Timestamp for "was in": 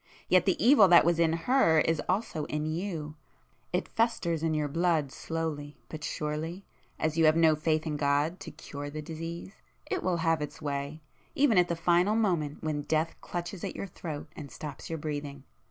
1.05-1.31